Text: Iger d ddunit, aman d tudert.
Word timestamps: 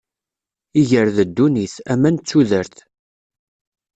Iger 0.81 1.07
d 1.15 1.17
ddunit, 1.29 1.75
aman 1.91 2.15
d 2.17 2.23
tudert. 2.29 2.77